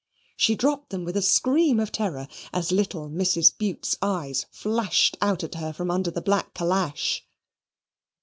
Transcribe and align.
She 0.35 0.55
dropped 0.55 0.89
them 0.89 1.05
with 1.05 1.15
a 1.15 1.21
scream 1.21 1.79
of 1.79 1.91
terror, 1.91 2.27
as 2.51 2.71
little 2.71 3.07
Mrs. 3.07 3.55
Bute's 3.55 3.99
eyes 4.01 4.47
flashed 4.49 5.15
out 5.21 5.43
at 5.43 5.53
her 5.53 5.71
from 5.71 5.91
under 5.91 6.09
her 6.09 6.21
black 6.21 6.55
calash. 6.55 7.23